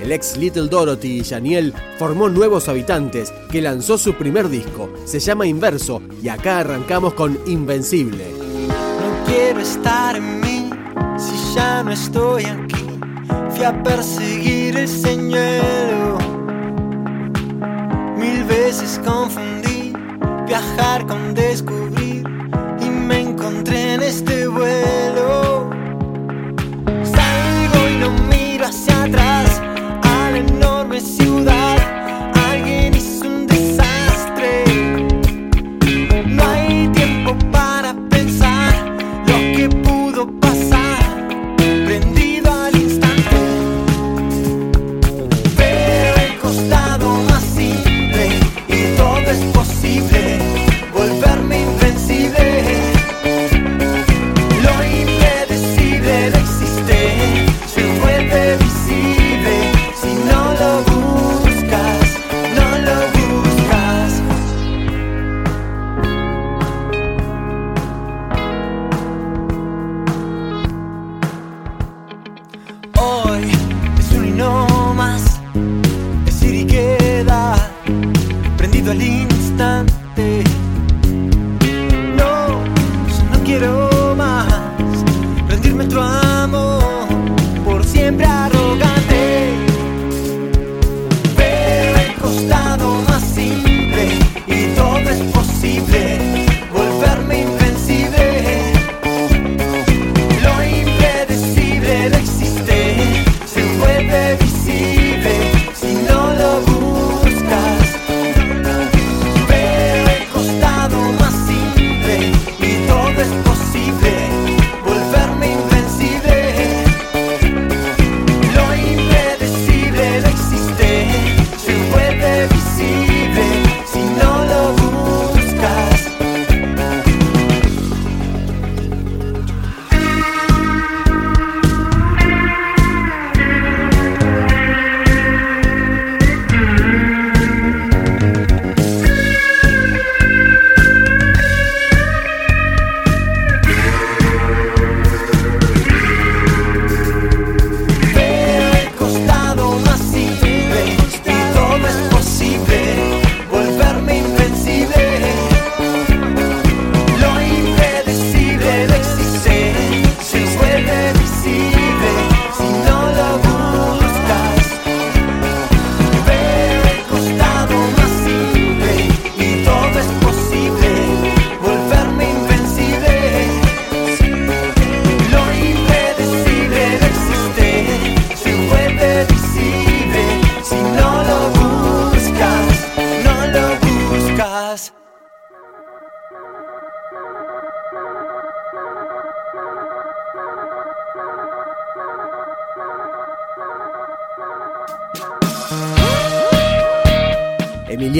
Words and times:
el 0.00 0.12
ex 0.12 0.36
Little 0.36 0.68
Dorothy 0.68 1.20
y 1.20 1.24
Janiel, 1.24 1.74
formó 1.98 2.28
Nuevos 2.28 2.68
Habitantes, 2.68 3.32
que 3.50 3.62
lanzó 3.62 3.98
su 3.98 4.14
primer 4.14 4.48
disco. 4.48 4.90
Se 5.04 5.20
llama 5.20 5.46
Inverso 5.46 6.02
y 6.22 6.28
acá 6.28 6.60
arrancamos 6.60 7.14
con 7.14 7.38
Invencible. 7.46 8.24
No 8.68 9.24
quiero 9.26 9.60
estar 9.60 10.16
en 10.16 10.40
mí 10.40 10.70
si 11.16 11.54
ya 11.54 11.82
no 11.82 11.92
estoy 11.92 12.44
aquí. 12.44 12.86
Fui 13.50 13.64
a 13.64 13.82
perseguir 13.82 14.76
el 14.76 14.88
señuelo. 14.88 16.18
Mil 18.16 18.44
veces 18.44 19.00
confundí 19.04 19.92
viajar 20.46 21.06
con 21.06 21.34
descubrir 21.34 21.77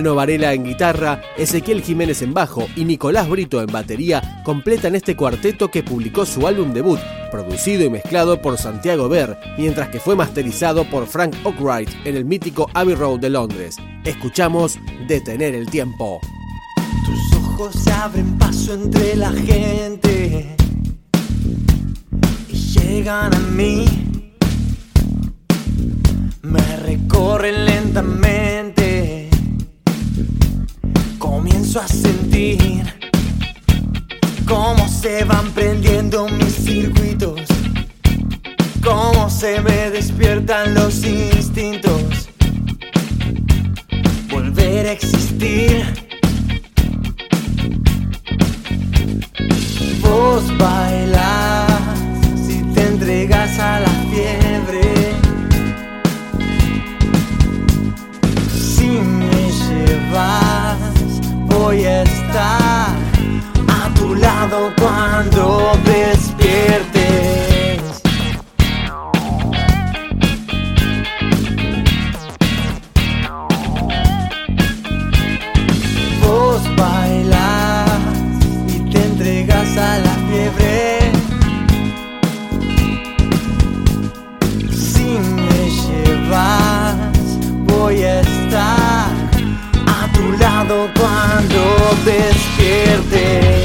Emiliano 0.00 0.16
Varela 0.16 0.54
en 0.54 0.64
guitarra, 0.64 1.20
Ezequiel 1.36 1.82
Jiménez 1.82 2.22
en 2.22 2.32
bajo 2.32 2.66
y 2.74 2.86
Nicolás 2.86 3.28
Brito 3.28 3.60
en 3.60 3.66
batería 3.66 4.40
completan 4.46 4.94
este 4.94 5.14
cuarteto 5.14 5.70
que 5.70 5.82
publicó 5.82 6.24
su 6.24 6.46
álbum 6.46 6.72
debut, 6.72 6.98
producido 7.30 7.84
y 7.84 7.90
mezclado 7.90 8.40
por 8.40 8.56
Santiago 8.56 9.10
Ver, 9.10 9.36
mientras 9.58 9.90
que 9.90 10.00
fue 10.00 10.16
masterizado 10.16 10.88
por 10.88 11.06
Frank 11.06 11.36
Oakwright 11.44 11.90
en 12.06 12.16
el 12.16 12.24
mítico 12.24 12.70
Abbey 12.72 12.94
Road 12.94 13.20
de 13.20 13.28
Londres. 13.28 13.76
Escuchamos 14.02 14.78
Detener 15.06 15.54
el 15.54 15.68
Tiempo. 15.68 16.18
Tus 17.04 17.38
ojos 17.38 17.74
se 17.74 17.92
abren 17.92 18.38
paso 18.38 18.72
entre 18.72 19.16
la 19.16 19.32
gente 19.32 20.56
y 22.48 22.54
llegan 22.54 23.34
a 23.34 23.38
mí. 23.38 23.84
Me 26.40 26.76
recorren 26.78 27.66
lentamente. 27.66 29.19
A 31.76 31.86
sentir 31.86 32.82
cómo 34.44 34.88
se 34.88 35.22
van 35.22 35.52
prendiendo 35.52 36.26
mis 36.28 36.52
circuitos, 36.52 37.42
cómo 38.82 39.30
se 39.30 39.60
me 39.60 39.88
despiertan 39.90 40.74
los 40.74 41.04
instintos. 41.04 42.28
Volver 44.30 44.88
a 44.88 44.92
existir. 44.92 45.86
Vos 50.02 50.42
bailas 50.58 51.70
si 52.46 52.62
te 52.74 52.82
entregas 52.82 53.58
a 53.60 53.78
la 53.78 53.89
cuando 64.78 65.72
despiertes. 65.84 67.80
Vos 76.22 76.60
bailas 76.76 77.88
y 78.68 78.90
te 78.90 79.02
entregas 79.02 79.76
a 79.76 79.98
la 79.98 80.14
fiebre. 80.28 81.12
Si 84.70 85.08
me 85.46 85.70
llevas, 85.80 86.96
voy 87.66 88.02
a 88.02 88.20
estar 88.20 89.08
a 89.86 90.12
tu 90.12 90.32
lado 90.38 90.88
cuando 90.98 91.60
despiertes. 92.04 93.59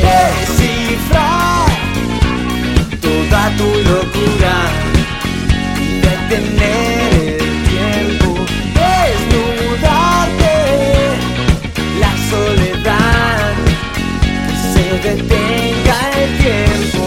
detenga 15.04 16.00
el 16.22 16.38
tiempo. 16.38 17.06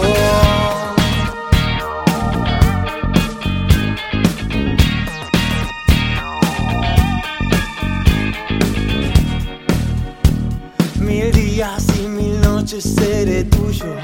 Mil 10.99 11.31
días 11.31 11.85
y 11.99 12.07
mil 12.07 12.41
noches 12.41 12.83
seré 12.83 13.43
tuyo. 13.45 13.95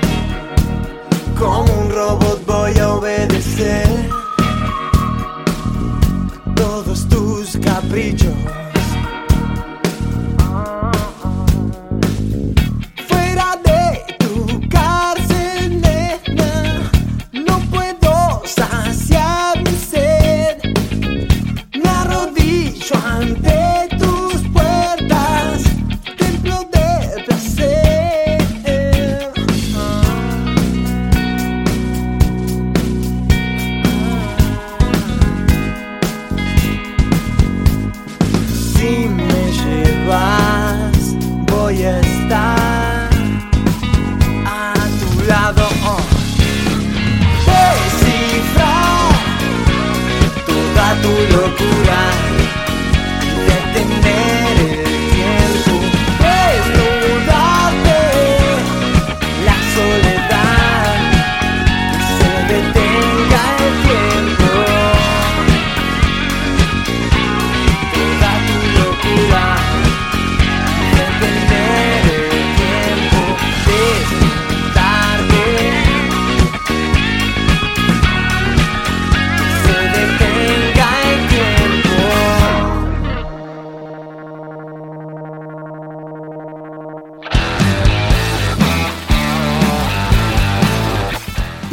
Como 1.38 1.75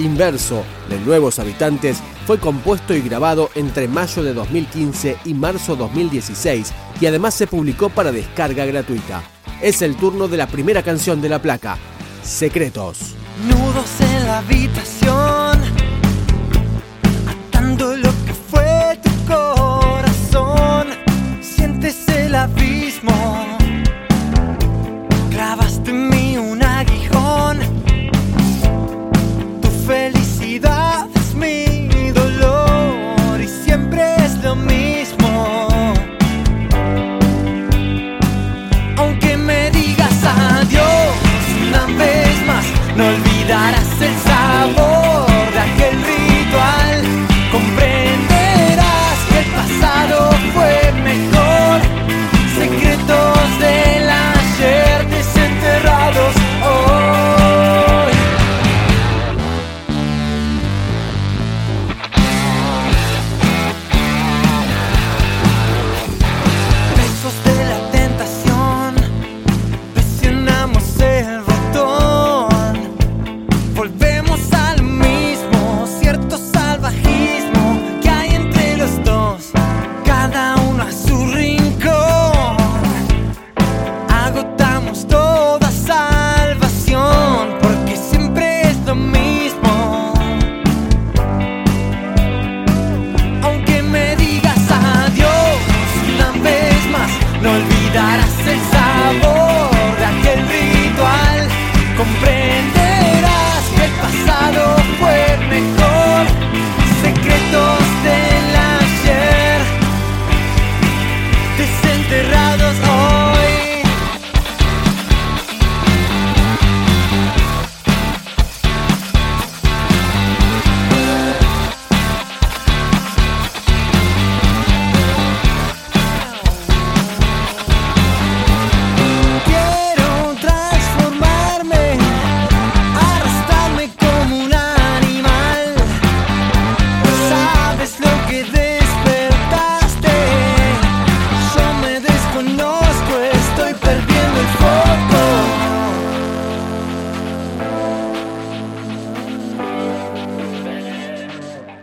inverso 0.03 0.65
de 0.89 0.99
nuevos 1.01 1.39
habitantes 1.39 1.99
fue 2.27 2.39
compuesto 2.39 2.95
y 2.95 3.01
grabado 3.01 3.51
entre 3.55 3.89
mayo 3.89 4.23
de 4.23 4.35
2015 4.35 5.17
y 5.25 5.35
marzo 5.35 5.77
2016 5.77 6.73
y 7.01 7.07
además 7.07 7.35
se 7.35 7.47
publicó 7.47 7.89
para 7.89 8.13
descarga 8.13 8.65
gratuita. 8.65 9.23
Es 9.61 9.83
el 9.83 9.97
turno 9.97 10.29
de 10.29 10.37
la 10.37 10.47
primera 10.47 10.83
canción 10.83 11.21
de 11.21 11.29
la 11.29 11.41
placa, 11.41 11.79
Secretos. 12.23 13.15
Nudos 13.49 14.01
en 14.01 14.27
la 14.27 14.39
habitación, 14.39 15.61
atándolo 17.29 18.12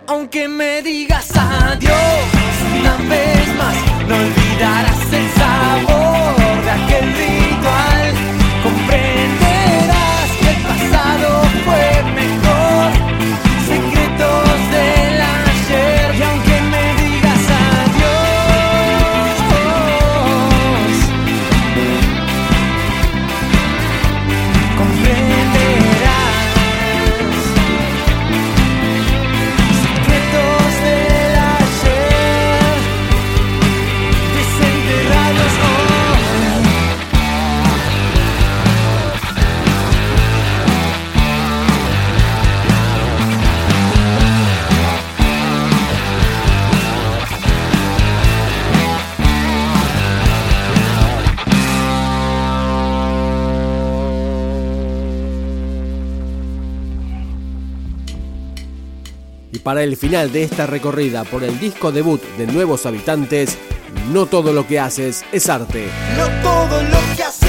aunque 0.09 0.47
me 0.47 0.81
digas 0.81 1.29
adiós 1.37 1.93
una 2.79 2.95
vez 3.07 3.47
más, 3.59 3.75
no 4.07 4.15
olvidarás 4.15 5.13
el 5.13 5.29
sabor 5.37 6.63
de 6.63 6.71
aquel 6.71 7.13
día. 7.13 7.38
Para 59.63 59.83
el 59.83 59.97
final 59.97 60.31
de 60.31 60.43
esta 60.43 60.65
recorrida 60.65 61.23
por 61.23 61.43
el 61.43 61.59
disco 61.59 61.91
debut 61.91 62.21
de 62.37 62.47
Nuevos 62.47 62.85
Habitantes, 62.85 63.57
no 64.11 64.25
todo 64.25 64.53
lo 64.53 64.65
que 64.65 64.79
haces 64.79 65.25
es 65.31 65.49
arte. 65.49 65.87
No 66.17 66.27
todo 66.41 66.81
lo 66.83 67.15
que 67.15 67.23
haces 67.23 67.48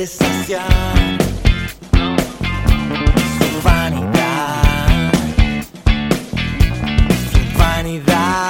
presencia, 0.00 0.62
su 1.92 3.62
vanidad, 3.62 5.12
su 7.30 7.58
vanidad. 7.58 8.49